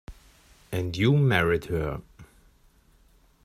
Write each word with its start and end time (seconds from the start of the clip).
And 0.71 0.97
you 0.97 1.15
married 1.15 1.65
her. 1.65 2.01